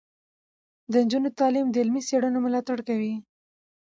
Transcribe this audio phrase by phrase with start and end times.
[0.91, 3.13] د نجونو تعلیم د علمي څیړنو ملاتړ کوي.